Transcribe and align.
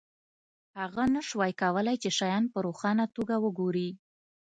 هغه 0.79 1.03
نشوای 1.15 1.53
کولی 1.61 1.95
چې 2.03 2.09
شیان 2.17 2.43
په 2.53 2.57
روښانه 2.65 3.05
توګه 3.15 3.35
وګوري 3.45 3.89